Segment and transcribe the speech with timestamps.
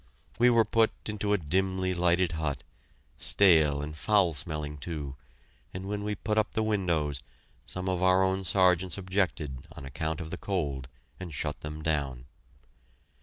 [0.39, 2.63] We were put into a dimly lighted hut,
[3.19, 5.15] stale and foul smelling, too,
[5.75, 7.21] and when we put up the windows,
[7.67, 10.87] some of our own Sergeants objected on account of the cold,
[11.19, 12.25] and shut them down.